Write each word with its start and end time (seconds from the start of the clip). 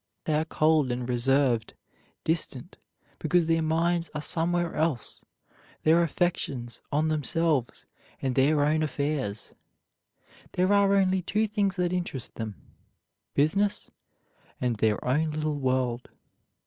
They 0.23 0.33
are 0.33 0.45
cold 0.45 0.91
and 0.91 1.07
reserved, 1.07 1.75
distant, 2.23 2.75
because 3.19 3.45
their 3.45 3.61
minds 3.61 4.09
are 4.15 4.21
somewhere 4.23 4.73
else, 4.73 5.21
their 5.83 6.01
affections 6.01 6.81
on 6.91 7.09
themselves 7.09 7.85
and 8.19 8.33
their 8.33 8.65
own 8.65 8.81
affairs. 8.81 9.53
There 10.53 10.73
are 10.73 10.95
only 10.95 11.21
two 11.21 11.45
things 11.47 11.75
that 11.75 11.93
interest 11.93 12.33
them; 12.33 12.55
business 13.35 13.91
and 14.59 14.75
their 14.77 15.05
own 15.05 15.29
little 15.29 15.59
world. 15.59 16.09